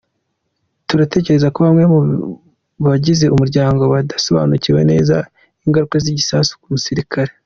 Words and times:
Turatekereza 0.87 1.47
ko 1.53 1.59
bamwe 1.65 1.83
mu 1.93 1.99
bagize 2.85 3.25
umuryango 3.35 3.81
badasobanukiwe 3.93 4.81
neza 4.91 5.15
ingaruka 5.65 5.95
z’igisasu 6.03 6.53
ku 6.61 6.67
musirikare. 6.75 7.31